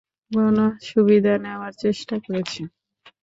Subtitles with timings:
[0.31, 2.61] কোনো সুবিধা নেওয়ার চেষ্টা করেছে?